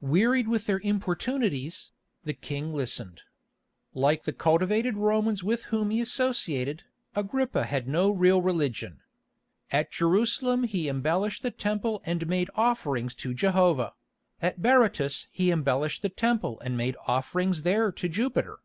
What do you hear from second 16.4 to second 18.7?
and made offerings there to Jupiter.